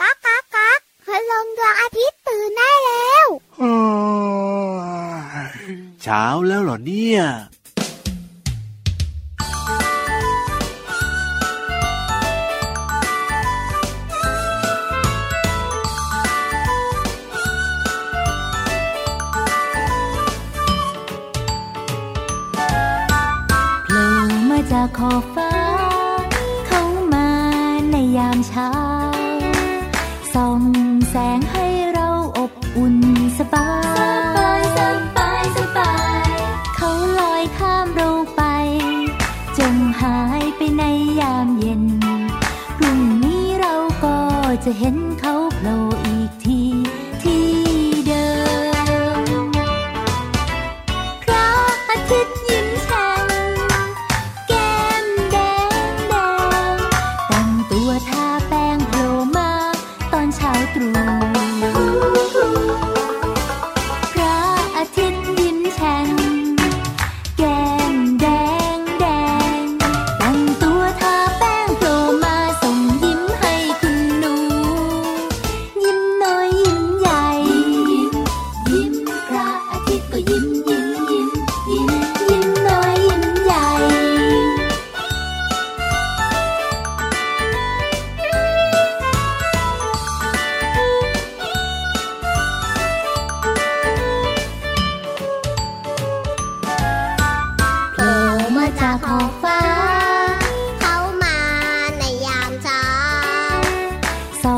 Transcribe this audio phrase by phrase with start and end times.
[0.00, 3.28] ก๊ากก๊ากก๊ากพลังดวงอาทิตย์ตื่นได้แล้ว
[6.02, 7.22] เช้าแล้วเหรอเนี่ย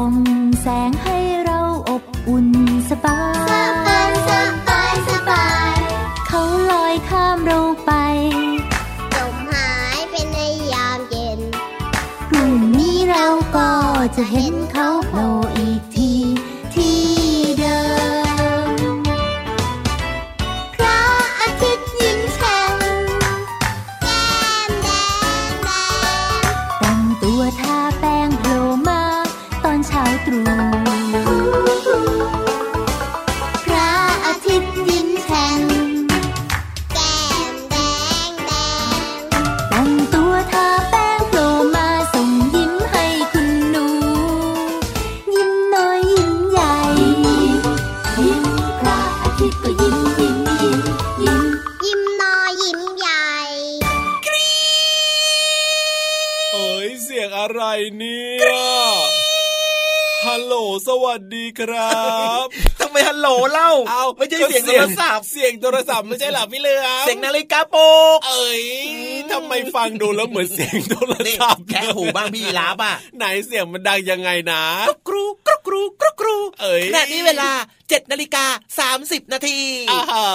[0.07, 0.27] ส่อง
[0.63, 2.49] แสงให้เราอบอุ่น
[2.91, 3.53] สบาย ส
[3.87, 4.31] บาย ส
[4.69, 5.77] บาย สบาย
[6.29, 7.93] เขาลอยข้ามเราไป
[9.15, 10.39] จมหายไปใน
[10.73, 11.41] ยามเย็น
[12.29, 13.71] พรุ่งนี้เราก็
[14.17, 14.55] จะเห็น
[57.27, 57.63] ยเสียงอะไร
[57.99, 58.47] เนี่ย
[60.27, 60.55] ฮัลโหล
[60.89, 62.01] สวัสดีครั
[62.45, 62.47] บ
[62.81, 68.65] ทำไมฮัลโหลเล่าเอาไม่ใช่เสียงโทรศัพท์เสียงโทรศัพท์ไม่ใช่เหรอพี่เหลือมเสียงนาฬิกาปลุกเอ้ย
[69.33, 74.63] ทำไมฟังดูแล้วเหมือนเสียงโทรนี่ศัพท์แค่หูบ้างพี่ยีราบอะไหนเสียงมันดังยังไงนะ
[75.09, 77.51] กรูกรูกรูกรูกรูเอ้ยขณะนี้เวลา
[77.91, 79.61] 7นาฬิกา30 นาที
[79.91, 80.27] อ่าฮะ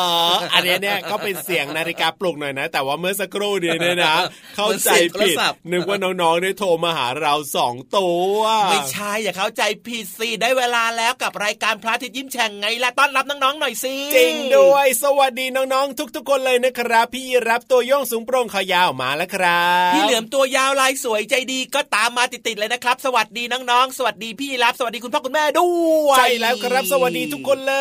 [0.54, 4.16] อันเนี้ยเนี่ยก็เป็นเสียงนาฬิกาปลุกหน่อยนะ แต่ว่าเมื่อสักครู่เดียวเนี่ยนะ
[4.56, 4.90] เข้าใจ
[5.20, 5.36] ผิด
[5.72, 8.38] นึกว่าน้องๆได้โทรมาหาเราสองตัว
[8.70, 25.70] ไม่ใช่อย่าเข้าใจผิดสิได้เวลาแล้วกับรายการพระอาทิตย์ยิ้มแฉ่งไงล่ะต้อนรับน้องๆหน่อยสิจริงด้วย สวัสดีน้องๆ ทุกๆคนเลยนะครับ พี่รับตัวโย่องสูงโปร่งขอยาวมาแล้วครับพี่เหลือมตัวยาวลายสวยใจดีก็ตามมาติดๆเลยนะครับ สวัสดีน้องๆ สวัสดีพี่ยีรับสวัสดีคุณพ่อคุณแม่ด้
[26.08, 27.74] วยใช่แล้วครับ สวัสดีทุกคนเล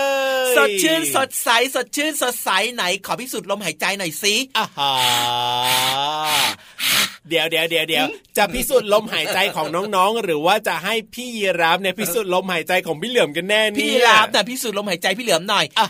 [0.53, 4.93] ย สดชื่นสดใสสดชื่นสดใสไหน ขอพิสูจน์ลมหายใจหน่อยสิอ่าฮะ
[7.31, 15.87] เดี๋ยวเดี๋ยวเดี๋ยวเดี๋ยวจะพิสูจน์ลมหายใจของน้องๆ หรือว่าจะให้พี่ยีรับเนี่ยพิสูจน์ลมหายใจของพี่เหลือมกันแน่เนี่ยพี่รับแต่พิสูจน์ลมหายใจพี่เหลือมหน่อยอ่า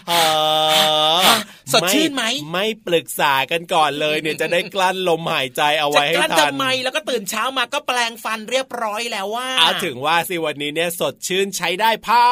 [1.26, 1.38] ฮะ
[1.72, 12.26] สดชื่นไหมไม่ปรึกษากันก่อนเลยเนี่ยจะได้กลั้นลมหายใจเอาจะไว้ให้กลั้นทันทำไมแล้วก็ตื่นเช้ามาก็แปลงฟันเรียบร้อยแล้วว่าเอาถึงว่าสิวันนี้เนี่ยสดชื่นใช้ได้พ่า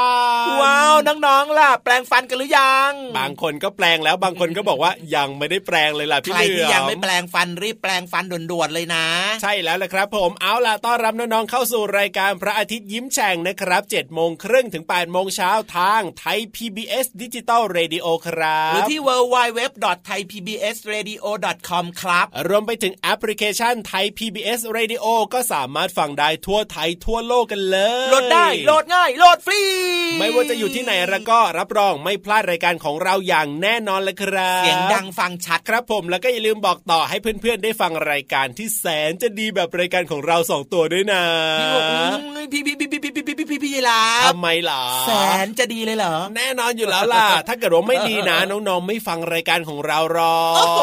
[0.46, 0.94] แล้ว
[1.26, 8.97] น้องๆล่ะ แปรงฟันกันหรือยัง บางคนก็แปรงแล้วบางคนก็บอกว่ายังไม่ได้แปรงเลยล่ะพี่เหลืที่ยังไม่แปรงฟันรีบแปรงฟันด่วนๆเลยนะ
[9.42, 25.04] ใช่แล้วละครับผมเอาล่ะต้อนรับน้องๆเข้าสู่รายการพระอาทิตย์ยิ้มแฉ่งนะครับเจ็ดโมงครึ่งถึงแปดโมงเช้าทางไทย PBS Digital Radio ครับหรือที่ www.thaipbsradio.com ครับ รวมไปถึงแอปพลิเคชันไทย PBS Radio
[25.34, 29.62] ก็สามารถฟังได้ทั่วไทยทั่วโลกกันเลยยโหลดได้โหลดง่ายโหลดฟรี
[30.18, 41.22] ไม่ว่าจะอยู่ที่ไหนแล้วก็รับรองไม่พลาดรายการของเราอย่างแน่นอนเลยครับเสียงดังฟังชัดครับผมแล้วก็อย่าลืมบอกต่อให้เพื่อนๆได้ฟังรายการที่แสนจะดีแบบรายการของเราสองตัวด้วยนะ
[41.60, 41.96] พี่บอกอื
[42.44, 45.10] มพี่พี่พี่พี่พี่ พี่พี่พี่พี่ยีราฟทำไมล่ะแส
[45.44, 50.80] นจะดีเลยเหรอ แน่นอนอยู่แล้วล่ะ ถ้าเกิดว่าไม่ดีนะน้องๆไม่ฟังรายการของเราหรอกโอ้โห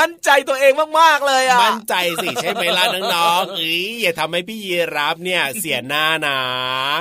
[0.00, 6.38] มั่นใจตัวเองมากๆเลยอะมั่นใจสิใช่ไหมล่ะน้องๆเอ้ยอย่าทำให้พี่ยีรับเนี่ยเสียหน้านะ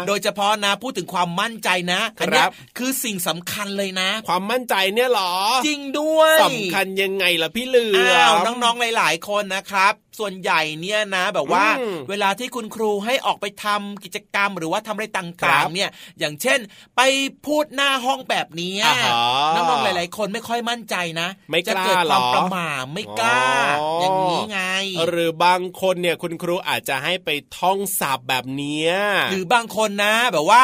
[0.07, 2.47] โดยเฉพาะนะพูดถึงความมั่นใจนะอันเนี้ย
[2.77, 5.33] คือสิ่งสำคัญเลยนะ ความมั่นใจเนี่ยเหรอ
[5.67, 15.89] จริงด้วยสำคัญยังไงล่ะพี่เหลืออ้าวมน้องๆหลายๆคนนะครับ ส่วนใหญ่เนี่ยนะ แบบว่าอืมเวลาที่คุณครูให้ออกไปทำกิจกรรม หรือว่าทำอะไรตครั่างบๆเนี่ย
[16.19, 16.59] อย่างเช่น
[16.95, 17.01] ไป
[17.45, 19.11] พูดหน้าห้องแบบนี้อ่าฮะ
[19.55, 23.43] น้องๆห ลายๆคนไม่ค่อยมั่นใจนะไม่กล้าจะเกิดความเหรอประหม่าไม่กล้า
[23.79, 24.61] อ๋อออย่างนี้ไง
[25.07, 28.91] หรือบางคนเนี่ยคุณครูอาจจะให้ไปท่องศัพท์แบบเนี้ย
[29.31, 30.63] หรือบางคนนะ แบบว่า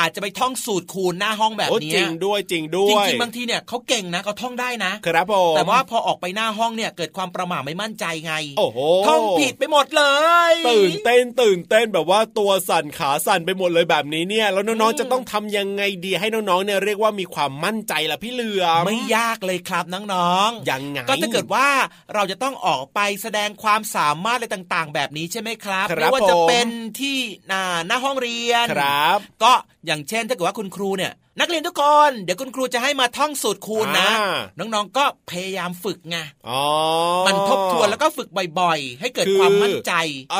[0.00, 10.04] อาจจะไปท่องสูตรคูณหน้าห้องแบบโอ้เนี้จริยงด้วยจริงด้จวยริงๆบางทีเนี่ยเขาเก่งนะเขาท่องได้นะครับผมแต่ว่าพอออกไปหน้าห้องเนี่ยเกิดความประหม่าไม่มั่นใจไง โอ้โหท่องผิดไปหมดเล
[10.52, 21.68] ย ตื่นเต้นตื่นเต้นแบบว่าตัวสั่นขาสั่นไปหมดเลยแบบนี้เนี่ย แล้วน้องๆจะต้องทำยังไงดีให้น้องๆเนี่ยเรียกว่ามีความมั่นใจล่ะพี่เหลือมไม่ยากเลยครับน้องๆยังไงก็ถ้าเกิดว่า
[22.14, 26.68] เราจะต้องออกไปแสดงความสามารถอะไรต่างๆ แบบนี้ใช่ไหมครับครับไม่ว่าจะผมเป็น
[27.00, 27.18] ที่
[27.48, 29.52] หน้าหน้าห้องเรียนครับ ก็
[29.86, 36.16] อย่างเช่นถ้าเกิดว่าคุณครูเนี่ย นักเรียนทุกคนเดี๋ยวคุณครูจะให้มาท่องสูตรคูณนะอ่าน้องๆก็พยายามฝึกไง
[36.48, 36.64] อ๋อ
[37.26, 38.28] มันทบทวนแล้วก็ฝึก
[38.60, 39.92] บ่อยๆ ให้เกิดคือความมั่นใจ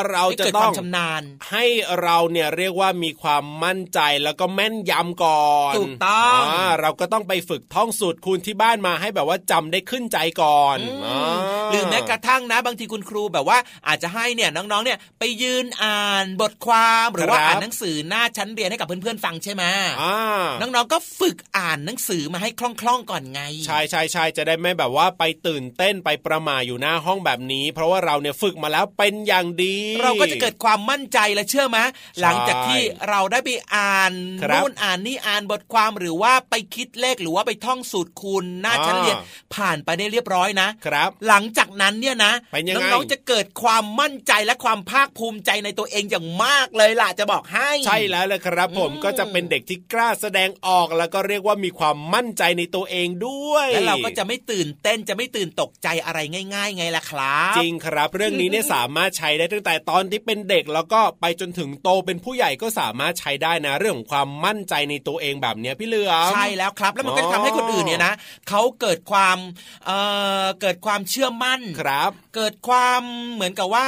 [0.09, 1.21] เราให้จะเกิดต้คอวางมชำนาญ
[1.51, 1.65] ให้
[2.01, 19.63] เราเนี่ยเรียกว่ามีความมั่นใจแล้วก็แม่นยำก่อนถูกต้องาเราก็ต้องไปฝึกท่องสูตรคูณที่บ้านมาให้แบบว่าจำได้ขึ้นใจก่อนอืมอ่า หรือแม้กระทั่งนะบางทีคุณครูแบบว่าอาจจะให้เนี่ยน้องๆเนี่ยไปยืนอ่านบทความหรือว่าอ่านหนังสือหน้าชั้นเรียนให้กับเพื่อนๆฟังใช่ไหม
[20.01, 31.79] อ่าน้องๆก็ฝึกอ่านหนังสือมาให้คล่องๆก่อนไง ใช่ใช่ใช่จะได้ไม่แบบว่าไปตื่นเต้นไปประหมาอยู่หน้าห้องแบบนี้ เพราะว่าเราเนี่ยฝึกมาแล้วเป็นอย่างดี เราก็จะเกิดความมั่นใจและเชื่อไหม
[32.21, 39.25] หลังจากที่เราได้ไปอ่านครับนู่นอ่านนี่อ่านบทความหรือว่าไปคิดเลขหรือว่าไปท่องสูตรคูณหน้าชั้นเรียนอ่า
[39.55, 56.19] ผ่านไปได้เรียบร้อยนะครับ หลังจากนั้นเนี่ยนะเป็นยังไงน้องๆจะเกิดความมั่นใจและความภาคภูมิใจในตัวเองอย่างมากเลยล่ะจะบอกให้ ใช่แล้วเลยครับ ผมอืมก็จะเป็นเด็กที่กล้าแสดงออกแล้วก็เรียกว่ามีความมั่นใจในตัวเองด้วยแล้วเราก็จะไม่ตื่นเต้นจะไม่ตื่นตกใจอะไร
[56.55, 68.13] ง่าย ๆ ไงล่ะครับ จริงครับ เรื่องนี้เนี่ยสามารถใช้ได้ตั้งแต่ตอนที่เป็นเด็กแล้วก็ไปจนถึงโตเป็นผู้ใหญ่ก็สามารถใช้ได้นะ เรื่องของความมั่นใจในตัวเองแบบเนี้ยพี่เหลือมใช่แล้วครับ แล้วมันก็อ๋อทำให้คนอื่นเนี่ยนะ
[68.49, 69.37] เขาเกิดความ
[69.85, 69.97] เอ่
[70.43, 71.46] อเกิดความเชื่อมั่น
[71.79, 73.01] ครับ เกิดความ
[73.33, 73.87] เหมือนกับว่า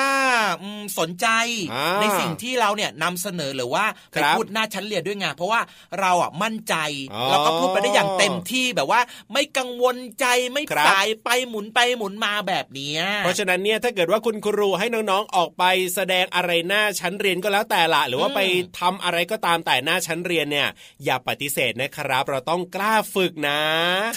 [0.61, 1.27] อืมสนใจ
[1.73, 5.61] อ่าในสิ่งที่เราเนี่ยนำเสนอหรือว่าไปครับพูดหน้าชั้นเรียนด้วยไงเพราะว่า
[5.99, 6.75] เราอะมั่นใจ
[7.13, 9.01] อ๋อแล้วก็พูดไปได้อย่างเต็มที่แบบว่า
[9.33, 15.63] ไม่กังวลใจไม่ครับสายไปหมุนไปหมุนมาแบบเนี้ยเพราะฉะนั้นเนี่ยถ้าเกิดว่าคุณครูให้น้องๆออกไป
[15.95, 18.39] แสดงอะไรหน้าชั้นเรียนก็แล้วแต่ละหรือว่าอืมไป
[18.79, 20.67] ทำอะไรก็ตามแต่หน้าชั้นเรียนเนี่ย
[21.05, 23.61] อย่าปฏิเสธนะครับ เราต้องกล้าฝึกนะ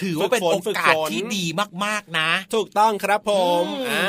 [0.03, 1.45] ถือว่าเป็นฝึโอฝฝึกาสฝนที่ดี
[1.85, 3.31] มากๆนะ ถูกต้องครับผ
[3.65, 4.09] มอืมอ่า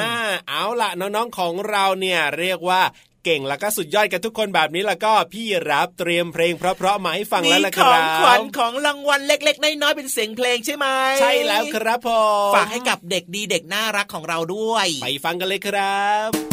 [0.50, 2.82] เอาล่ะน้องๆของเราเนี่ยเรียกว่า
[3.26, 10.88] เก่งแล้วก็สุดยอดกันทุกคนแบบนี้แล้วก็พี่รับเตรียมเพลงเพราะๆมาให้ฟังแล้วล่ะคขอรังขวัญบของรางวัลเล็ก ๆ น้อยๆเป็นเสียงเพลงใช่ไหม
[11.22, 12.10] ใช่แล้วครับผ
[12.50, 16.53] มฝากให้กับเด็กดีเด็กน่ารักของเราด้วย ไปฟังกันเลยครับ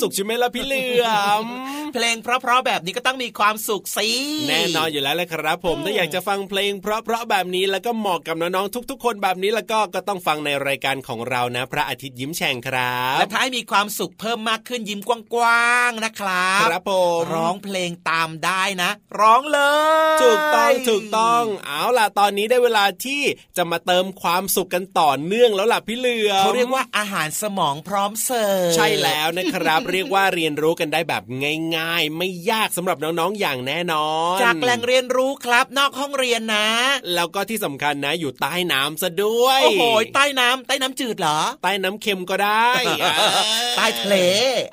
[0.00, 1.06] สุขใช่ไหมล่ะพี่เหลือ
[1.44, 1.46] ม
[1.98, 4.08] เพลงเพราะๆแบบนี้ก็ต้องมีความสุขสิ
[4.48, 18.90] แน่นอนอยู่แล้วแหละครับ ผมถ้าอยากจะฟังเพลงเพราะๆแบบนี้แล้วก็เหมาะกับน้องๆทุก ๆ คนแบบนี้แล้วก็ก็ต้องฟังในรายการของเรานะ พระอาทิตย์ยิ้มแฉ่งครับและถ้าให้มีความสุขเพิ่มมากขึ้นยิ้มกว้างๆนะครับครับผมร้องเพลงตามได้นะ
[19.20, 19.60] ร้องเล
[20.16, 23.22] ยถูกต้องถูกต้องเอาล่ะตอนนี้ได้เวลาที่
[23.56, 31.22] จะมาเติมความสุขกันต่อเนื่องแล้วล่ะพี่เหลือมเขาเรียกว่าอาหารสมองพร้อมเสิร์ฟใช่แล้วนะครับ เรียกว่าเรียนรู้กันได้แบบ
[31.76, 36.68] ง่ายไม่ยากสำหรับน้องๆอย่างแน่นอน จากแหล่งเรียนรู้ครับนอกห้องเรียนนะ
[37.14, 42.70] แล้วก็ที่สำคัญนะอยู่ใต้น้ำซะด้วยโอ้โหใต้น้ำใต้น้ำจืดเหรอ ใต้น้ำเค็มก็ได้
[43.76, 44.16] ใต้ทะเล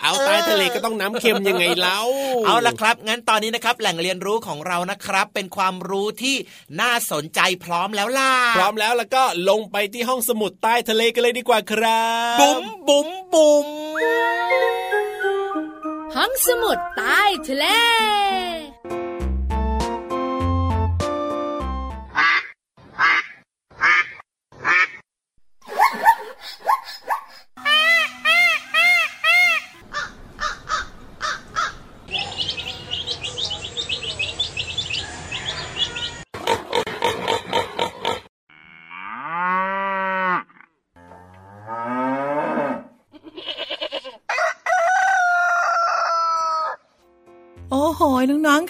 [0.01, 1.99] เอาใต้ทะเลก็ต้องน้ำเค็มยังไงเล่า
[2.45, 6.35] เอาละครับ งั้นตอนนี้นะครับแหล่งเรียนรู้ของเรานะครับ เป็นความรู้ที่
[6.81, 12.05] น่าสนใจพร้อมแล้วล่ะพร้อมแล้วแล้วก็ลงไปที่ห้องสมุดใต้ทะเลกันเลยดีกว่าครั
[12.35, 14.84] บบุ๋มบุ๋มบุ๋ม
[16.15, 17.65] ห้องสมุดใต้ทะเล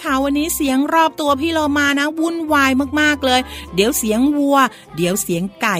[0.02, 3.40] ค่ะวันนี้เสียงรอบตัวพี่โลมานะ วุ่นวายมากๆเลย
[3.74, 4.58] เดี๋ยวเสียงวัว
[4.96, 5.76] เดี๋ยวเสียงไก่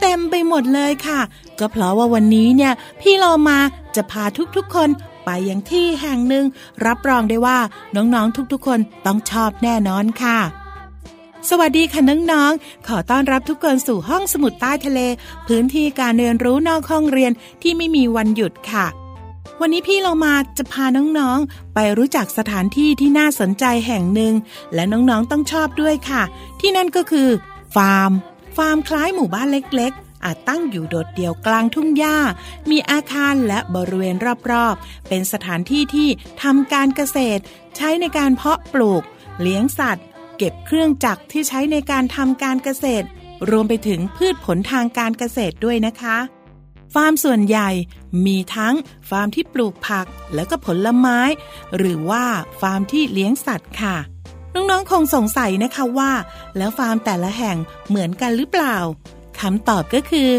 [0.00, 1.20] เต็มไปหมดเลยค่ะ
[1.58, 3.58] ก็เพราะว่าวันนี้เนี่ย พี่โลมา
[3.96, 4.24] จะพา
[4.56, 4.88] ทุกๆคน
[5.24, 6.44] ไปยังที่แห่งหนึ่ง
[6.86, 7.58] รับรองได้ว่า
[7.96, 10.38] น้องๆทุกๆ คนต้องชอบแน่นอนค่ะ
[11.50, 15.00] สวัสดีค่ะน้องๆ ขอต้อนรับทุกคนสู่ห้องสมุดใต้ทะเล
[15.46, 17.32] พื้นที่การเรียนรู้นอกห้องเรียน
[17.62, 18.86] ที่ไม่มีวันหยุดค่ะ
[19.60, 24.34] วันนี้พี่เรามาจะพาน้องๆ ไปรู้จักสถานที่ที่น่าสนใจแห่งหนึ่ง
[24.74, 26.22] และน้องๆต้องชอบด้วยค่ะ
[26.60, 27.28] ที่นั่นก็คือ
[27.74, 28.12] ฟาร์ม
[28.56, 32.18] ฟาร์มคล้ายหมู่บ้านเล็กๆ อาจตั้งอยู่โดดเดี่ยวกลางทุ่งหญ้า
[32.70, 34.16] มีอาคารและบริเวณ
[34.50, 36.08] รอบๆ เป็นสถานที่ที่
[36.42, 37.42] ทำการเกษตร
[37.76, 39.02] ใช้ในการเพาะปลูก
[39.40, 40.06] เลี้ยงสัตว์
[40.38, 43.06] เก็บเครื่องจักรที่ใช้ในการทำการเกษตร
[43.50, 46.16] รวมไปถึงพืชผลทางการเกษตรด้วยนะคะ
[46.94, 47.70] ฟาร์มส่วนใหญ่
[48.26, 48.74] มีทั้ง
[49.10, 51.18] ฟาร์มที่ปลูกผักแล้วก็ผลไม้
[51.76, 52.24] หรือว่า
[52.60, 53.96] ฟาร์มที่เลี้ยงสัตว์ค่ะ
[54.54, 56.12] น้องๆคงสงสัยนะคะว่า
[56.56, 57.56] แล้วฟาร์มแต่ละแห่ง
[57.88, 58.76] เหมือนกันหรือเปล่า
[59.40, 60.30] คำตอบก็คือ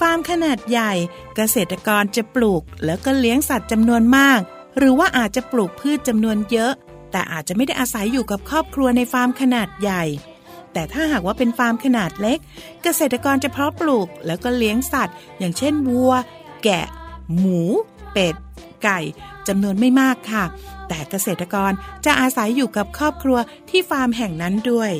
[0.00, 0.92] ฟาร์มขนาดใหญ่
[1.36, 4.40] เกษตรกรจะปลูก แล้วก็เลี้ยงสัตว์จำนวนมาก
[4.78, 6.72] หรือว่าอาจจะปลูกพืชจำนวนเยอะ
[7.12, 10.04] แต่อาจจะไม่ได้อาศัยอยู่กับครอบครัวในฟาร์มขนาดใหญ่
[10.76, 12.38] แต่ถ้าหากว่าเป็นฟาร์มขนาดเล็ก
[12.82, 16.12] เกษตรกรจะเพาะปลูกแล้วก็เลี้ยงสัตว์ อย่างเช่นวัว
[16.64, 16.86] แกะ
[17.36, 17.60] หมู
[18.12, 18.34] เป็ด
[18.84, 18.98] ไก่
[19.48, 20.44] จำนวนไม่มากค่ะ
[20.88, 21.72] แต่เกษตรกร
[22.04, 23.38] จะอาศัยอยู่กับครอบครัว
[23.70, 24.92] ที่ฟาร์มแห่งนั้นด้วย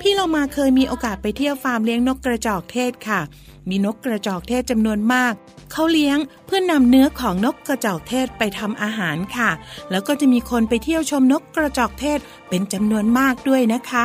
[0.00, 3.20] พี่เรามาเคยมีโอกาสไปเที่ยวฟาร์มเลี้ยงนกกระจอกเทศค่ะ
[3.68, 5.32] มีนกกระจอกเทศจำนวนมาก
[5.72, 9.50] เขาเลี้ยงเพื่อนนำเนื้อของนกกระจอกเทศไปทำอาหารค่ะ
[9.90, 12.18] แล้วก็จะมีคนไปเที่ยวชมนกกระจอกเทศ
[12.48, 13.92] เป็นจำนวนมากด้วยนะค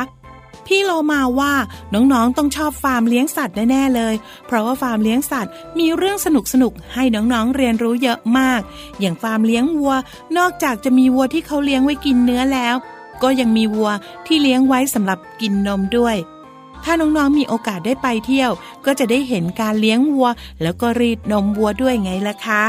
[0.66, 1.52] พี่โลมาว่า
[1.94, 4.14] น้องๆต้องชอบฟาร์มเลี้ยงสัตว์แน่ๆเลย
[4.46, 6.26] เพราะว่าฟาร์มเลี้ยงสัตว์ มีเรื่องส
[6.62, 8.60] นุกๆให้น้องๆเรียนรู้เยอะมาก
[9.00, 9.94] อย่างฟาร์มเลี้ยงวัว
[10.36, 12.74] นอกจากจะมีวัวที่เขาเลี้ยงไว้กินเนื้อแล้ว
[13.22, 13.90] ก็ยังมีวัว
[14.26, 16.16] ที่เลี้ยงไว้สำหรับกินนมด้วย
[16.84, 18.50] ถ้าน้องๆมีโอกาสได้ไปเที่ยว
[18.84, 20.28] ก็จะได้เห็นการเลี้ยงวัว
[20.62, 22.64] แล้วก็รีดนมวัวด้วยไงล่ะคะ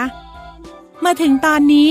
[1.05, 1.89] มาถึงตอนนี้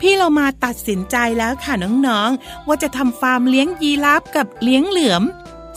[0.00, 1.74] พี่เรามาตัดสินใจแล้วค่ะ
[2.06, 5.22] น้องๆ ว่าจะทำฟาร์มเลี้ยงยีราฟกับเลี้ยงเหลือม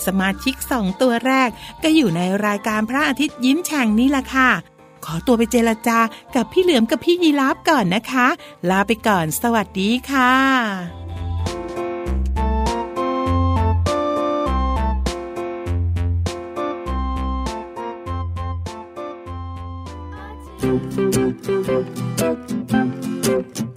[0.05, 1.49] สมาชิกสองตัวแรก
[1.83, 4.49] ก็อยู่ในรายการพระอาทิตย์ยิ้มแฉ่งนี่แหละค่ะ
[5.05, 5.99] ขอตัวไปเจรจา
[6.35, 8.27] กับพี่เหลือมกับพี่ยีราฟก่อนนะคะ
[8.69, 10.33] ลาไปก่อนสวัสดีค่ะ
[23.67, 23.76] พ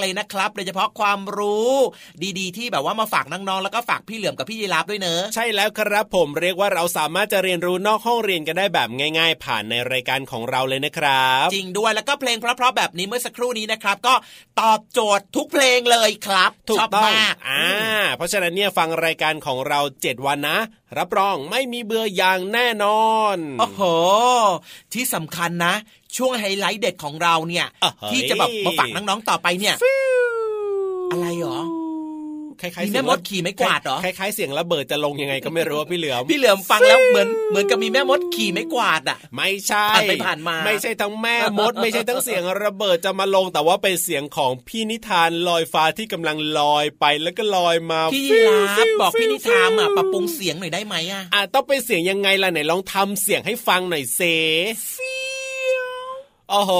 [0.00, 1.74] เลยนะครับ โดยเฉพาะความรู้
[2.38, 8.88] ดีๆ ที่แบบว่ามาฝากน้องๆแล้วก็ฝากพี่เหลือมกับพี่ยีราฟด้วยเนอะใช่แล้วครับผมเรียกว่าเราสามารถจะเรียนรู้นอกห้องเรียนกันได้แบบ
[9.18, 14.14] ง่าย ๆ ผ่านในรายการของเราเลยนะครับ จริงด้วยแล้วก็เพลงเพราะๆแบบนี้เมื่อสักครู่นี้นะครับ ก็
[14.60, 17.64] ตอบโจทย์ทุกเพลงเลยครับถูชกอบต้องมากอ่า
[18.16, 20.58] เพราะฉะนั้นเนี่ยฟังรายการของเรา 7 วันนะ
[20.98, 23.82] รับรองไม่มีเบื่ออย่างแน่นอนโอ้โห
[24.92, 25.74] ที่สำคัญนะ
[26.16, 29.74] ช่วงไฮไลท์เด็ดของเราเนี่ยอะเฮ้ยที่จะแบบมาฝากน้องๆต่อไปเนี่ย
[31.12, 31.58] อะไรหรอ
[32.62, 54.20] คล้ายๆมีเสีแม่ยงมดขี่ไม้กวาดเหรอคล้ายๆเสียงระเบิดจะลงยังไงก็ไม่รู้ว่าพี่เหลือมพี่เหลือมฟังแล้วเหมือนเหมือนกับมีแม่มดขี่ไม้กวาดอะ ไม่ใช่ผ่านไปผ่านมา ไม่ใช่ทั้งแม่มด ไม่ใช่ทั้งเสียงระเบิดจะมาลง แต่ว่าเป็นเสียงของพี่นิทานลอยฟ้าที่กำลังลอยไปแล้วก็ลอยมาพี่ฟิวลาฟิบวบอกพี่นิฟิวทามอะฟิวปรับปรุงเสียงหน่อยได้ไหมอะอะต้องเป็นเสียงยังไงล่ะไหนลองทำเสียงให้ฟังหน่อยเซ
[56.50, 56.72] โอ้โห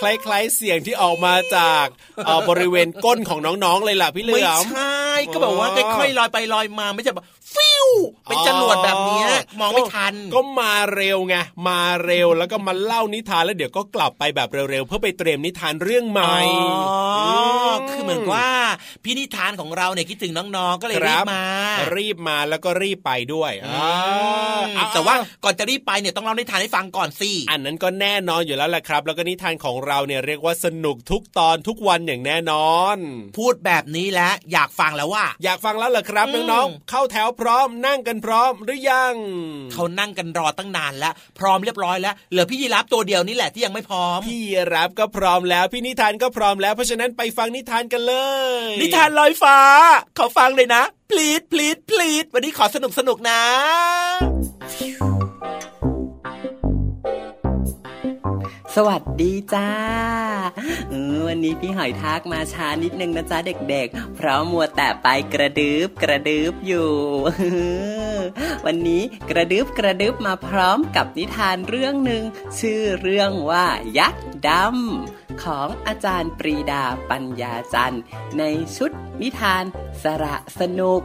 [0.00, 1.86] คล้ายๆเสียงที่ออกมาจาก
[2.26, 7.88] เอ่อบริเวณก้นของน้องๆเลยล่ะพี่เหลืไม่อมใช่ก็แบบว่าค่อยๆลอยไปลอยมาไม่ใช่แบบฟิว
[8.24, 9.28] เป็นจรวดแบบเนี้ย
[9.60, 11.36] มองไม่ทัน ก็มาเร็วไง
[11.68, 16.36] มาเร็วแล้วก็มาเล่านิทานแล้วเดี๋ยวก็กลับไปแบบเร็วๆเพื่อไปเตรียมนิทานเรื่องใหม่
[16.88, 18.48] อ๋อมคือเหมือนว่า
[19.04, 21.44] พี่นิทานของเราเนี่ยคิดถึงน้องๆก็เลยรีบมา
[21.96, 32.96] รีบมาแล้วก็รีบไปด้วยอือ่ามแต่ว่าก่อนจะรีบไปเนี่ยต้องเล่านิทานให้ฟังก่อนสิอันนั้นก็แน่นอนอยู่แล้วแหละครับ แล้วก็นิทานของเราเนี่ยเรียกว่าสนุกทุกตอนทุกวันอย่างแน่นอน
[33.38, 39.14] พูดแบบนี้แล้วอยากฟังแล้วว่า อยากฟังแล้วเหรอครับอืมน้องๆเข้าแถวพร้อมนั่งกันพร้อมหรือยัง
[39.72, 44.40] เขานั่งกันรอตั้งนานแล้ว พร้อมเรียบร้อยแล้วเหลือพี่ยีรับตัวเดียวนี่แหละที่ยังไม่พร้อม พี่
[44.74, 48.14] รับก็พร้อมแล้วพี่นิทานก็พร้อมแล้วเพราะฉะนั้นไปฟังนิทานกันเล
[48.60, 49.58] ย นิทานลอยฟ้า
[50.18, 53.40] ขอฟังเลยนะพลีดพลีดพลีดวันนี้ขอสนุกสนุกนะ
[58.76, 59.70] สวัสดีจ้า
[60.90, 66.90] เออวันนี้พี่หอยทากมาช้านิดนึงนะจ๊ะเด็กๆ เพราะมัวแต่ไปกระดึบกระดึบอยู่
[68.66, 72.22] วันนี้กระดึบกระดึบมาพร้อมกับนิทานเรื่องหนึ่ง
[72.58, 73.66] ชื่อเรื่องว่า
[73.98, 78.02] ยักษ์ดำของอาจารย์ปรีดาปัญญาจันทร์
[78.38, 78.42] ใน
[78.76, 78.90] ชุด
[79.22, 79.64] นิทาน
[80.02, 81.02] สระสนุก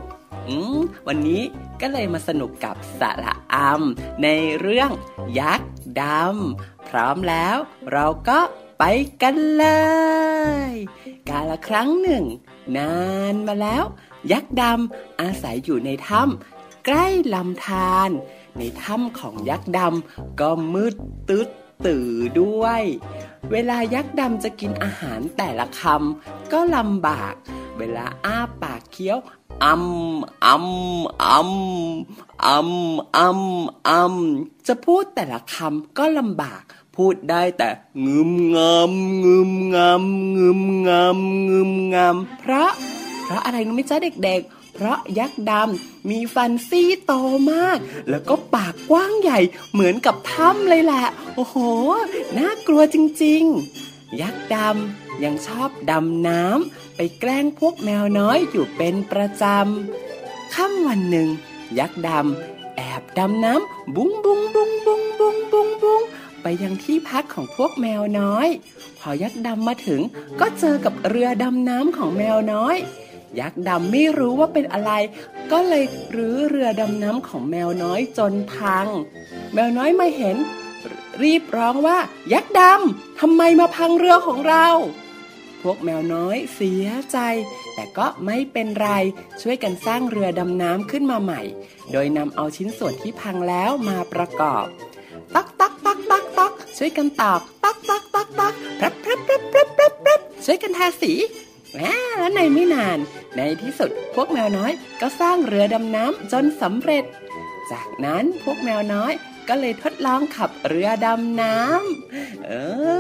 [0.47, 1.41] อืมวันนี้
[1.87, 4.27] ก็เลยมาสนุกกับสระอำใน
[4.59, 4.91] เรื่อง
[5.39, 7.57] ยักษ์ดำพร้อมแล้ว
[7.91, 8.39] เราก็
[8.79, 8.83] ไป
[9.21, 9.65] กันเล
[10.69, 10.71] ย
[11.29, 12.25] กาละครั้งหนึ่ง
[12.77, 12.95] นา
[13.33, 13.83] นมาแล้ว
[14.31, 18.09] ยักษ์ดำอาศัยอยู่ในถ้ำใกล้ลำธาร
[18.57, 20.95] ในถ้ำของยักษ์ดำก็มืด
[21.29, 21.49] ตึ๊ด
[21.85, 22.83] ตื่อด้วย
[23.51, 27.33] เวลายักษ์ดำจะกินอาหารแต่ละคำก็ลำบาก
[27.77, 29.17] เวลาอ้าปากเคี้ยว
[29.63, 29.85] อัม
[30.45, 30.67] อัม
[31.23, 31.51] อัม
[32.45, 32.69] อัม
[33.17, 33.41] อัม
[33.87, 34.13] อัม
[34.67, 36.63] จะพูดแต่ละคำก็ลำบาก
[36.95, 37.69] พูดได้แต่
[38.05, 42.71] งึมงำงึมงำงึมงำงึมงำเพราะ
[43.25, 47.13] เพราะอะไรรู้ไหมจ๊ะเด็กๆ เพราะยักษ์ดำมีฟันซี่โต
[47.51, 47.77] มาก
[48.09, 49.39] แล้วก็ปากกว้างใหญ่
[49.73, 51.55] เหมือนกับถ้ำเลยแหละ โอ้โห
[52.37, 53.43] น่ากลัวจริง
[53.81, 61.27] ๆ ยักษ์ดำ ยังชอบดำน้ำไปแกล้งพวกแมวน้อยอยู่เป็นประจำค่ำวันหนึ่ง
[61.79, 66.01] ยักษ์ดำแอบดำน้ำบุ้งบุ้งบุ้งบุ้งบุ้งบุ้งบุ้ง
[66.41, 68.47] ไปยังที่พักของพวกแมวน้อย
[68.99, 70.01] พอยักษ์ดำมาถึง
[70.39, 72.75] ก็เจอกับเรือดำน้ำของแมวน้อย
[73.39, 74.91] ยักษ์ดำไม่รู้ว่าเป็นอะไร
[75.51, 75.83] ก็เลย
[76.15, 78.87] รื้อเรือดำน้ำของแมวน้อยจนพัง
[79.53, 80.37] แมวน้อยมาเห็น
[81.23, 81.97] รีบร้องว่า
[82.33, 84.65] ยักษ์ดำทำไมมาพังเรือของเรา
[85.69, 87.17] วกแมวน้อยเสียใจ
[87.75, 88.89] แต่ก็ไม่เป็นไร
[89.41, 91.41] ช่วยกันสร้างเรือดำน้ำขึ้นมาใหม่
[91.91, 94.65] โดยนำเอาชิ้นส่วนที่พังแล้วมาประกอบ
[95.35, 101.13] ตักตักตักตักตักช่วยกันตอกตักตักตักตักพรับพรับพรับพรับพรับพรับช่วยกันทาสี
[101.71, 101.79] แหม
[102.17, 102.97] แล้วในไม่นาน
[103.35, 107.03] ในที่สุดพวกแมวน้อยก็สร้างเรือดำน้ำจนสำเร็จ
[107.71, 109.13] จากนั้นพวกแมวน้อย
[109.49, 112.49] ก็เลยทดลองขับเรือดำน้ำเอ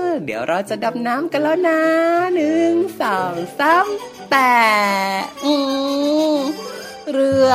[0.09, 1.79] อ เดี๋ยวเราจะดำน้ำกันแล้วนะ
[2.35, 3.85] หนึ่งสองสาม
[4.31, 4.55] แต่
[5.45, 5.53] อื
[6.35, 6.37] ม
[7.11, 7.49] เรือ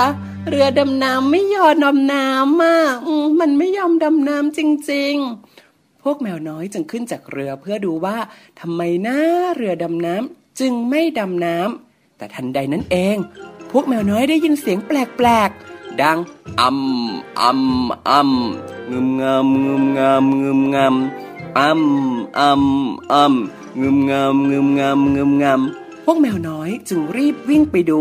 [0.48, 2.76] เรือดำน้ำไม่ยอมดำน้ำอะ
[3.07, 4.61] อืมมันไม่ยอมดำน้ำจ
[4.92, 5.14] ริง
[5.61, 8.16] ๆ พวกแมวน้อยจึงขึ้นจากเรือเพื่อดูว่า
[8.61, 9.16] ทำไมนะ
[9.57, 13.16] เรือดำน้ำจึงไม่ดำน้ำแต่ทันใดนั้นเอง
[13.70, 16.18] พวกแมวน้อยได้ยินเสียงแปลกๆ ดัง
[16.61, 16.81] อัม
[17.40, 17.62] อัม
[18.11, 18.31] อัม
[18.90, 21.83] งึมงำงึมงำงึมงำอัม
[22.38, 22.64] อัม
[23.12, 23.35] อัม
[23.81, 28.00] งึมงำงึมงำงึมงำพวกแมวน้อยจึงรีบวิ่งไปดู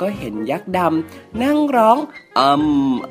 [0.00, 1.98] ก็เห็นยักษ์ดำนั่งร้อง
[2.40, 2.64] อัม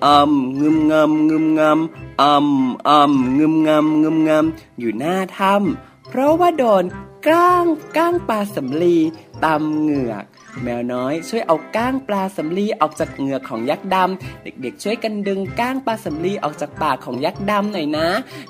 [0.06, 2.48] อัมงึมงำงึมงำอัม
[2.90, 6.84] อัมงึมงำงึมงำอยู่หน้าถ้ำเพราะว่าโดน
[7.28, 7.66] ก้าง
[7.98, 8.98] ก้างปลาสำลี
[9.44, 10.24] ตำเหงือก
[10.64, 18.08] แมวน้อยช่วยเอาก้างปลาสำลีออกจากเหงือกของยักษ์ดำเด็กๆ ช่วยกันดึงก้างปลาสำลีออกจากปากของยักษ์ดำหน่อยนะ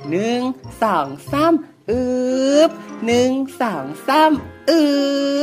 [0.09, 0.41] หนึ่ง
[0.83, 1.53] สองสาม
[1.89, 2.03] อื
[2.67, 2.69] บ
[3.05, 4.31] หนึ่งสองสาม
[4.69, 4.81] อื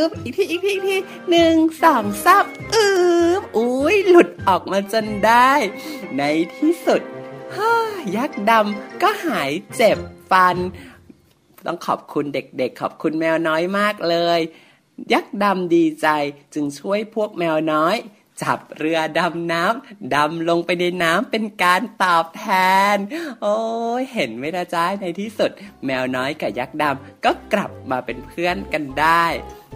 [0.08, 0.96] บอีกทีอีกทีอีกที
[1.30, 2.88] หนึ่งสองสามอื
[3.40, 5.52] บอุ้ยหลุดออกมาจนได้
[6.18, 6.22] ใน
[6.56, 7.02] ที่สุด
[7.54, 7.72] ฮ่า
[8.16, 9.98] ยักษ์ดำก็หายเจ็บ
[10.30, 10.56] ฟัน
[11.66, 14.40] ต้องขอบคุณเด็กๆ ขอบคุณแมวน้อยมากเลย
[15.12, 16.08] ยักษ์ดำดีใจ
[16.54, 17.96] จึงช่วยพวกแมวน้อย
[18.42, 22.46] จับเรือดำน้ำดำลงไปในน้ำเป็นการตอบแท
[22.94, 22.96] น
[23.42, 23.58] โอ้
[24.00, 25.50] ยเห็นไหมนะจ๊ะในที่สุด
[25.86, 29.26] แมวน้อยกับยักษ์ดำก็กลับมาเป็นเพื่อนกันได้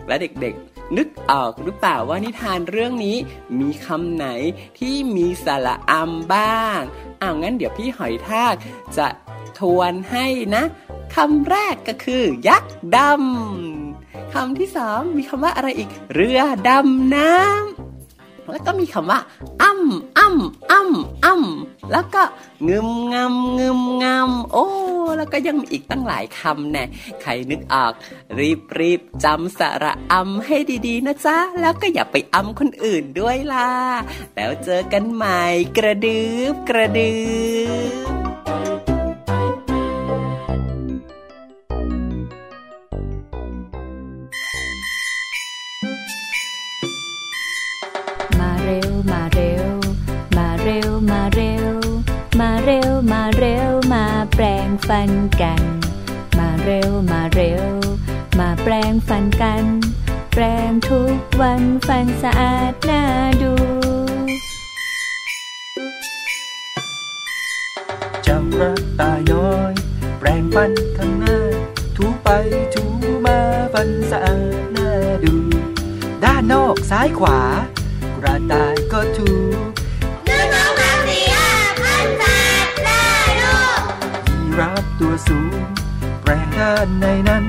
[0.07, 3.17] และเด็กๆ นึกออกหรือเปล่าว่านิทานเรื่องนี้
[3.61, 4.27] มีคำไหน
[4.79, 6.81] ที่มีสระอัมบ้าง
[7.23, 8.55] อ้าวงั้นเดี๋ยวพี่หอยทาก
[8.97, 9.09] จะ
[9.59, 10.65] ทวนให้นะ
[11.15, 13.78] คำแรกก็คือ ยักษ์ดำ
[14.35, 19.21] คำที่สองมีคำว่าอะไรอีก เรือดำน้ำแล้วก็มีคำว่า
[19.63, 22.23] อ้ำอ้ำอ้ำอ้ำแล้วก็
[22.69, 24.67] งึมงำงึมงำโอ้
[25.17, 26.85] แล้วก็ยังมีอีกตั้งหลายคำแน่
[27.23, 27.93] ใครนึกออก
[28.39, 33.71] รีบรีบจำสระอัมให้ดีๆ นะจ๊ะ แล้วก็อย่าไปอัมคนอื่นด้วยล่ะ
[34.37, 35.43] แล้วเจอกันใหม่
[35.77, 37.15] กระดึบกระดึ
[38.05, 38.19] บ
[54.87, 55.11] ฟัน
[55.43, 55.63] กัน
[56.39, 57.65] มาเร็วมาเร็ว
[58.39, 59.65] มาแปลงฟันกัน
[60.35, 63.03] แปลงทุกวันฟันสะอาดน่า
[63.43, 63.53] ดู
[68.23, 69.73] เจ้ากระต่าย้อย
[70.19, 71.39] แปรงฟันข้างหน้า
[71.97, 72.29] ถูไป
[72.75, 72.85] ถู
[73.27, 73.39] มา
[73.73, 74.91] ฟันสะอาดน่า
[75.25, 75.35] ดู
[76.25, 77.39] ด้านนอกซ้ายขวา
[78.23, 79.31] กระต่ายก็ถู
[84.59, 85.63] ราฟตัวสูง
[86.23, 87.45] แปรงด้านในนั้น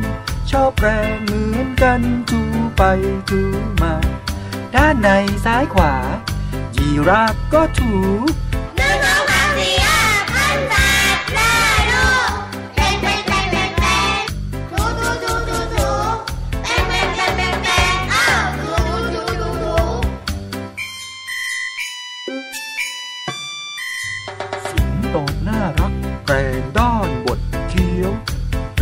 [0.52, 2.42] ชอบแปรงเหมือนกันถู
[2.78, 2.84] ไป
[3.30, 3.42] ถู
[3.82, 3.96] มา
[4.76, 5.10] ด้านใน
[5.46, 5.94] ซ้ายขวา
[6.76, 7.94] ยีราฟก็ถู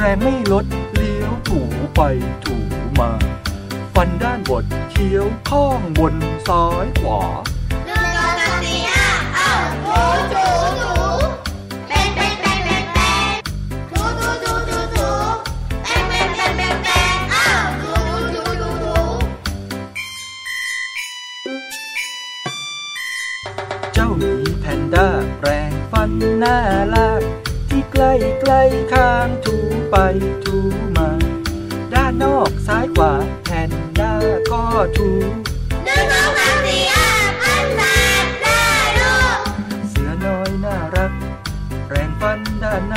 [0.07, 1.59] แรงไม่ลดเลี้ยวถู
[1.95, 2.01] ไป
[2.43, 2.55] ถู
[2.99, 3.11] มา
[3.95, 6.15] ฟันด้านบดเคี้ยวข้องบน
[6.47, 7.21] ซ้ายขวา
[7.85, 9.51] หนึ่งสองสามสี่ห้าอ้า
[9.85, 10.01] ถู
[10.33, 10.47] ถู
[10.81, 10.93] ถู
[11.87, 13.41] เต้นเต้นเต้นเต้นเต้น
[13.89, 14.53] ถูถูถู
[14.95, 15.09] ถู
[15.85, 17.47] เต้นเต้นเต้นเต้นเต้นอ้า
[17.81, 17.93] ถู
[18.33, 18.95] ถูถู
[23.93, 25.07] เจ้าหมีแพนด้า
[25.39, 26.57] แปรงฟันหน้า
[26.93, 27.16] ลา
[27.97, 28.61] กที่ใกล้ใกล้
[28.93, 29.55] ข้างถู
[29.91, 29.95] ไป
[30.43, 30.57] ถู
[30.97, 31.09] มา
[31.93, 34.13] ด้านนอกซ้ายขวาแพนด้า
[34.51, 34.63] ก็
[34.97, 35.09] ถู
[35.85, 37.81] หนึ่งสองสามสี่ห้าพันแป
[38.23, 38.63] ดได้
[38.99, 39.39] ลูก
[39.89, 41.11] เสือน้อยน่ารัก
[41.89, 42.95] แรงฟันด้านใน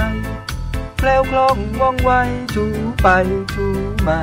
[0.98, 2.10] แคล้วคล่องว่องไว
[2.54, 2.66] ถู
[3.02, 3.08] ไป
[3.54, 3.66] ถู
[4.08, 4.20] มา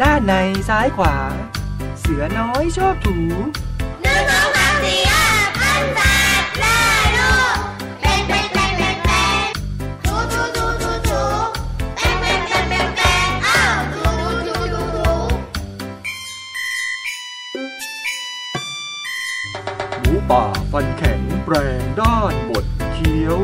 [0.00, 0.34] ด้านใน
[0.68, 1.16] ซ้ายขวา
[2.00, 3.16] เสือน้อยชอบถู
[4.02, 4.55] หนึ่งสอง
[20.30, 23.36] ป่าฟันแข็งแปรงด้านบดเคี้ยว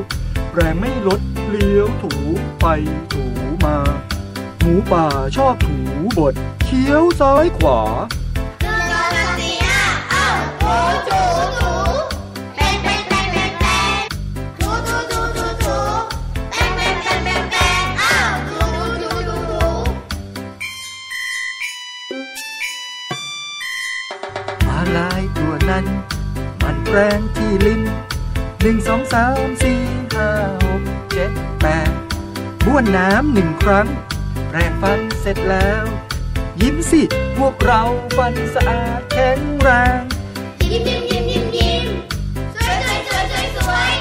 [0.50, 2.12] แปรงไม่ลดเลี้ยวถู
[2.60, 2.66] ไป
[3.12, 3.24] ถู
[3.64, 3.76] มา
[4.60, 5.76] หมูป่าชอบถู
[6.18, 7.80] บดเคี้ยวซ้ายขวา
[26.94, 27.83] แปรงที่ลิ้น
[28.61, 29.81] หนึ่งสองสามสี่
[30.14, 30.28] ห้า
[30.64, 31.90] หกเจ็ดแปด
[32.64, 33.88] บ้วนน้ำหนึ่งครั้ง
[34.48, 35.85] แปรงฟันเสร็จแล้ว
[36.61, 37.02] ยิ้มสิ
[37.38, 37.83] พวกเรา
[38.16, 40.02] ฟันสะอาดแข็งแรง
[40.70, 41.87] ยิ้มยิ้มยิ้มยิ้มยิ้ม
[42.55, 43.92] สวยสวยสวยสวยสวย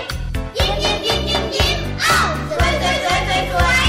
[0.58, 3.88] ยิ้มยิ้มยิ้มยิ้มยิ้มอ้าวสวยสวยสวยสวยสวย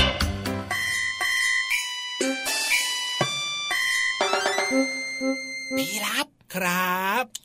[5.77, 7.42] พี่รับครับ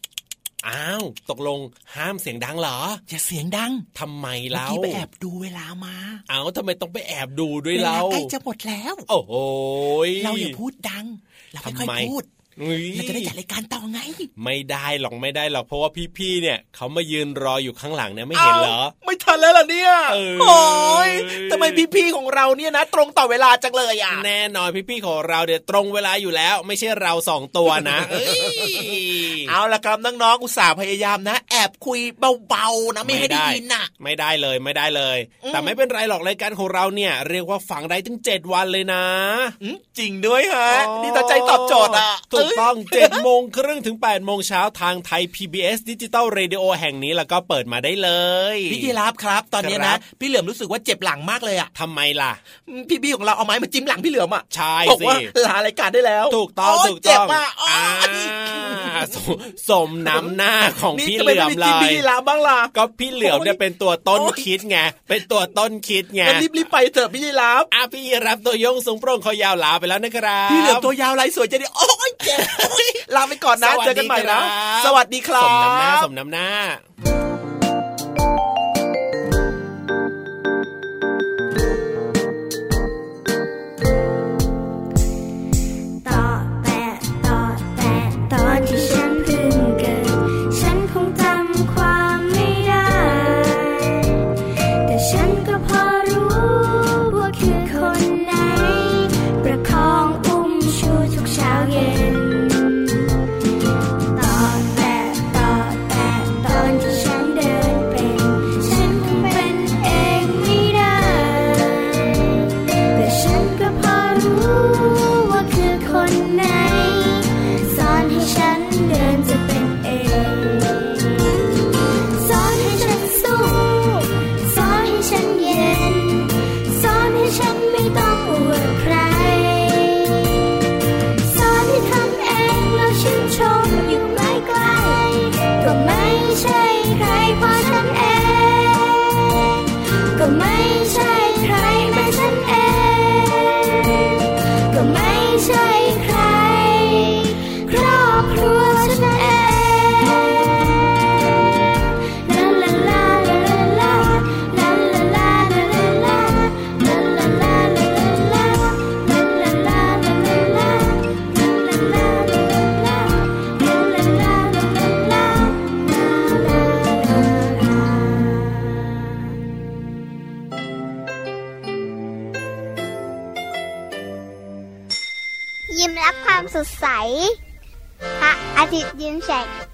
[0.70, 1.60] อ้าว ตกลง
[1.96, 5.96] ห้ามเสียงดังเหรอ อย่าเสียงดัง ทำไมเล่าไปแอบดูเวลามา
[6.32, 9.34] อ้าวทาไมต้องไปแอบดูด้วยเราใกล้จะหมดแล้ว โอ้โห
[10.24, 11.06] เราอย่าพูดดัง
[11.52, 12.24] เราไม่ค่อยพูด
[12.98, 14.00] มันจะได้จัดรายการต่อไง
[14.44, 19.92] ไม่ได้หรอกไม่ได้หรอกเพราะว่าพี่ๆเนี่ยเขามายืนรออยู่ข้างหลังเนี่ยไม่เห็นเหรอ ไม่ทันแล้วล่ะเนี่ย
[20.42, 20.60] โอ้
[21.10, 21.12] ย
[21.52, 21.66] ทำไม
[21.96, 28.00] พี่ๆของเราเนี่ยนะ ตรงต่อเวลาจังเลยอะแน่นอนพี่ๆของเราเดี๋ยวตรงเวลาอยู่แล้ว ไม่ใช่เราสองตัวนะ
[29.50, 32.00] เอาละครับน้องๆอุตส่าห์พยายามนะ แอบคุย
[32.48, 35.18] เบาๆนะไม่ให้ได้ยินอะไม่ได้เลยไม่ได้เลย
[35.48, 39.04] แต่ไม่เป็นไรหรอกรายการของเราเนี่ย เรียกว่าฟังได้ถึงเจ็ดวันเลยนะ
[40.00, 40.72] จริงด้วยฮะ
[41.04, 48.10] นี่ตั้งใจตอบโจทย์อะถูกกต้องเจ็ดโมงครึ่งถึงแปดโมงเช้าทางไทย PBS Digital Radio แห่งนี้แล้วก็เปิดมาได้เล
[48.56, 52.32] ยพี่ยีราฟครับ ตอนนี้นะ พี่เหลือมรู้สึกว่าเจ็บหลังมากเลยอะทำไมล่ะ
[52.90, 57.28] พี่บี้ของเราเอาไม้มาจิ้มหลังพี่เหลือมอะใช่สิบอกว่าลารายการได้แล้ว ถูกต้องถูกต้อง
[57.62, 57.80] อ่า
[59.70, 61.74] สมน้ำหน้าของพี่เหลือมเลย
[62.28, 64.78] บ้างล่ะก็พี่เหลือมเนี่ยเป็นตัวต้นคิดไง
[65.10, 72.37] เป็นตัวต้นคิดไงรีบรีบไปเถอะพี่ยีราฟอะพี่ยีราฟตัวยงสูงโปร่งคอยาวลาไปแล้วนะครับพี่เหลือมตัวยาวลายสวยจะได้โอ้ยเจ็บ
[73.16, 74.40] ลาไปก่อนนะเจอกันใหม่นะ
[74.86, 76.48] สวัสดีครับสมน้ำหน้าสมน้ำหน้า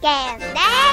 [0.06, 0.24] ยิ้